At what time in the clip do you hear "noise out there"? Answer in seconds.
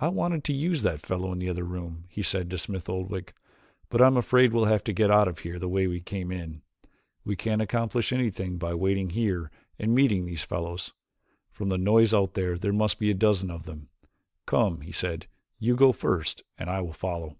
11.78-12.58